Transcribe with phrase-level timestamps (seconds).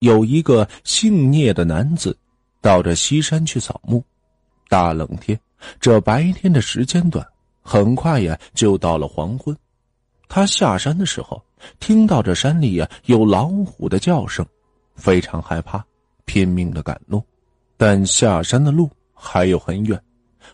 [0.00, 2.16] 有一个姓聂的男子，
[2.60, 4.04] 到这西山去扫墓。
[4.68, 5.38] 大冷天，
[5.80, 7.26] 这白天的时间短，
[7.62, 9.56] 很快呀就到了黄昏。
[10.28, 11.42] 他下山的时候，
[11.80, 14.46] 听到这山里呀有老虎的叫声，
[14.94, 15.84] 非常害怕，
[16.26, 17.22] 拼命的赶路。
[17.76, 20.00] 但下山的路还有很远，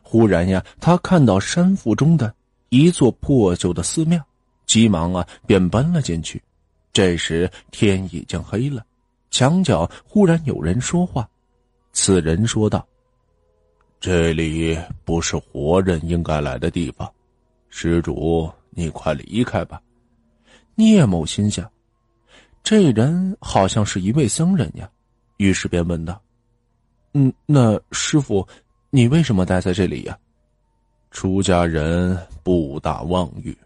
[0.00, 2.32] 忽然呀，他看到山腹中的
[2.68, 4.24] 一座破旧的寺庙，
[4.64, 6.40] 急忙啊便奔了进去。
[6.92, 8.84] 这时天已经黑了，
[9.34, 11.28] 墙角忽然有人说话，
[11.90, 12.86] 此人说道。
[13.98, 17.12] 这里不是活人应该来的地方，
[17.68, 19.82] 施主，你快离开吧。
[20.76, 21.68] 聂某心想，
[22.62, 24.88] 这人好像是一位僧人呀，
[25.38, 26.22] 于是便问道
[27.14, 28.46] ：“嗯，那师傅，
[28.90, 30.16] 你为什么待在这里呀？”
[31.10, 33.56] 出家人不大妄语，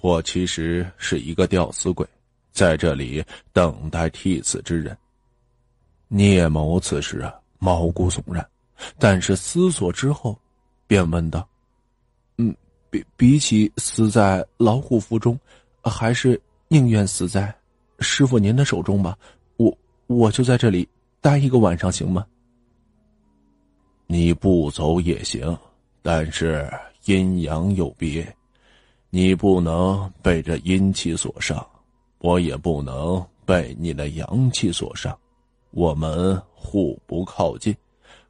[0.00, 2.08] 我其实是一个吊死鬼，
[2.54, 3.22] 在这里
[3.52, 4.96] 等待替死之人。
[6.08, 8.46] 聂某此时啊，毛骨悚然。
[8.98, 10.38] 但是思索之后，
[10.86, 11.46] 便问道
[12.38, 12.54] ：“嗯，
[12.88, 15.38] 比比起死在老虎腹中，
[15.82, 17.54] 还是宁愿死在
[17.98, 19.18] 师傅您的手中吧。
[19.56, 20.88] 我我就在这里
[21.20, 22.24] 待一个晚上，行吗？”
[24.06, 25.56] 你不走也行，
[26.02, 26.70] 但是
[27.06, 28.36] 阴阳有别，
[29.08, 31.66] 你不能被这阴气所伤，
[32.24, 35.14] 我也不能被你的阳气所伤，
[35.72, 37.76] 我们互不靠近。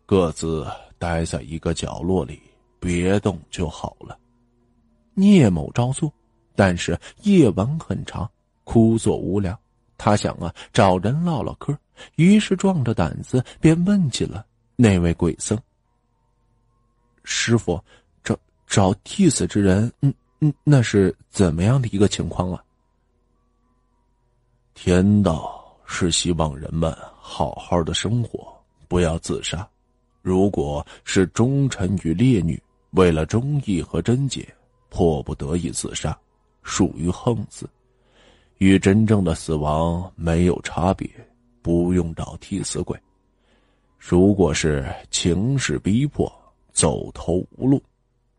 [0.05, 0.67] 各自
[0.99, 2.43] 待在一个角落里，
[2.81, 4.19] 别动就好了。
[5.15, 6.13] 聂某照做，
[6.57, 8.29] 但是夜晚很长，
[8.65, 9.57] 枯坐无聊。
[9.97, 11.73] 他想啊，找人唠唠嗑，
[12.17, 15.57] 于是壮着胆子便问起了那位鬼僧
[17.23, 17.81] ：“师傅，
[18.25, 18.37] 找
[18.67, 22.61] 找替死之人，嗯嗯，那是怎么样的一个情况啊？”
[24.75, 28.53] 天道是希望人们好好的生活，
[28.89, 29.67] 不要自杀。
[30.21, 34.47] 如果是忠臣与烈女，为了忠义和贞洁，
[34.91, 36.19] 迫不得已自杀，
[36.65, 37.71] 属于横死，
[38.59, 41.09] 与真正的死亡没有差别，
[41.63, 42.99] 不用找替死鬼。
[43.97, 46.31] 如果是情势逼迫，
[46.73, 47.81] 走投无路，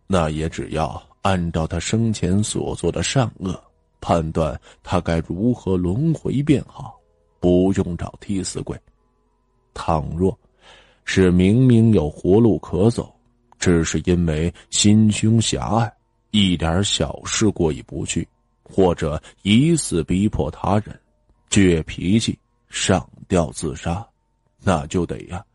[0.06, 3.60] 那也只要按照他生前所做的善恶，
[4.06, 6.96] 判断他该如何轮回便好，
[7.40, 8.80] 不用找替死鬼。
[9.74, 10.38] 倘若。
[11.08, 13.14] 是明明有活路可走，
[13.60, 15.94] 只是因为心胸狭隘，
[16.32, 18.28] 一点小事过意不去，
[18.64, 21.00] 或者以死逼迫他人，
[21.48, 22.38] 倔脾气
[22.70, 24.04] 上吊自杀，
[24.64, 25.46] 那就得呀，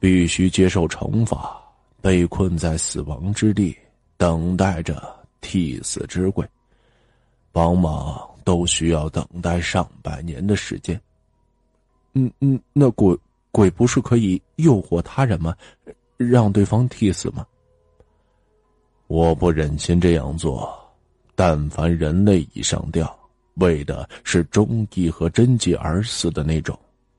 [0.00, 1.56] 必须接受惩罚，
[2.00, 3.76] 被困在死亡之地，
[4.16, 5.00] 等待着
[5.40, 6.44] 替死之鬼，
[7.52, 11.00] 往往都需要等待上百年的时间。
[12.14, 13.16] 嗯嗯，那鬼。
[13.54, 15.54] 鬼不是可以诱惑他人吗？
[16.16, 17.46] 让对方替死吗？
[19.08, 20.74] 我不忍心这样做。
[21.34, 23.14] 但凡人类已上吊，
[23.56, 26.78] 为的是忠义和贞洁而死的那种，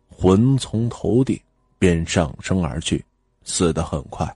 [0.10, 1.40] 魂从头顶
[1.78, 3.06] 便上升而去，
[3.44, 4.36] 死得很快，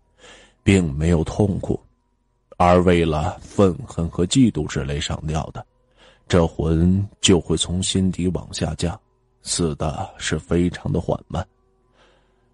[0.61, 1.75] 并没有痛苦；
[2.57, 5.65] 而为了愤恨和嫉妒之类上吊的，
[6.27, 8.99] 这魂就会从心底往下降，
[9.43, 11.45] 死的是非常的缓慢。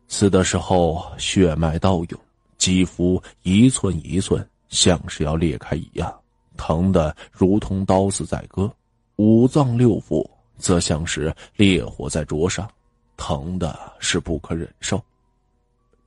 [0.08, 2.20] 死的时候血脉倒涌，
[2.58, 6.14] 肌肤一寸一寸像是要裂开一样，
[6.56, 8.70] 疼的如同刀子在割；
[9.16, 10.24] 五脏六腑
[10.60, 12.70] 则像是烈火在灼伤，
[13.18, 15.02] 疼的是不可忍受。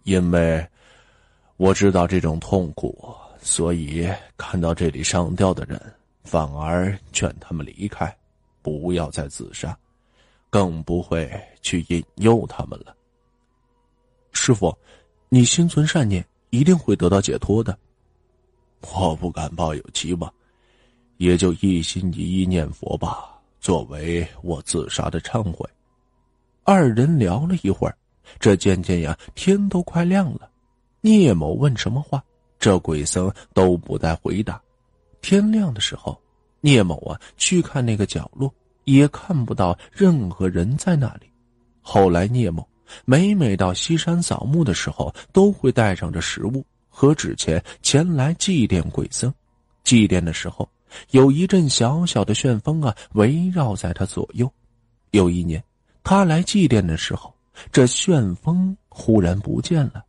[0.04, 0.64] 因为
[1.56, 5.80] 我知道这种痛苦，所以看到这里上吊的人，
[6.26, 8.14] 反而劝他们离开，
[8.60, 9.78] 不要再自杀，
[10.50, 11.30] 更不会
[11.62, 12.94] 去引诱他们了。
[14.32, 14.76] 师傅，
[15.28, 17.78] 你心存善念，一定会得到解脱的。
[18.80, 20.30] 我不敢抱有期望，
[21.16, 25.64] 也就一心一意念佛吧，作为我自杀的忏悔。
[26.64, 27.96] 二人聊了一会儿，
[28.40, 30.50] 这渐渐呀，天都快亮了。
[31.00, 32.22] 聂某问什么话，
[32.58, 34.60] 这鬼僧都不带回答。
[35.26, 36.16] 天亮的时候，
[36.60, 41.28] 聂某啊去看那个角落，也看不到任何人在那里。
[41.82, 42.64] 后来聂某。
[43.04, 49.34] 每每到西山扫墓的时候，都会带上这食物和纸钱前来祭奠鬼僧。
[49.82, 50.68] 祭奠的时候，
[51.10, 54.48] 有一阵小小的旋风啊，围绕在他左右。
[55.10, 55.60] 有一年，
[56.04, 57.34] 他来祭奠的时候，
[57.72, 60.04] 这旋风忽然不见了。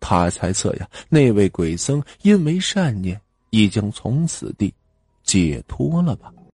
[0.00, 3.20] 他猜测呀，那位鬼僧因为善念，
[3.56, 4.72] 已经从此地
[5.22, 6.32] 解脱了吧。